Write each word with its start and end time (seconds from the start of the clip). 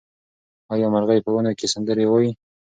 آیا 0.73 0.87
مرغۍ 0.93 1.19
په 1.25 1.29
ونو 1.35 1.51
کې 1.59 1.67
سندرې 1.73 2.05
وايي؟ 2.07 2.31